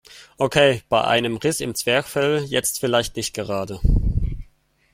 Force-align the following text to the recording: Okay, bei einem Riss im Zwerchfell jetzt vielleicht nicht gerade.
Okay, 0.39 0.81
bei 0.89 1.03
einem 1.03 1.37
Riss 1.37 1.59
im 1.59 1.75
Zwerchfell 1.75 2.43
jetzt 2.47 2.79
vielleicht 2.79 3.17
nicht 3.17 3.35
gerade. 3.35 3.79